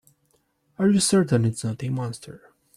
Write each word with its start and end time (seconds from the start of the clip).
Are 0.79 0.89
you 0.89 0.99
certain 0.99 1.45
it's 1.45 1.63
not 1.63 1.83
a 1.83 1.89
monster? 1.89 2.55